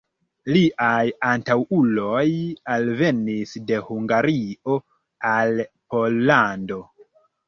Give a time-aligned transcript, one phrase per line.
[0.53, 1.01] Liaj
[1.31, 2.23] antaŭuloj
[2.75, 4.79] alvenis de Hungario
[5.33, 5.61] al
[5.95, 6.79] Pollando.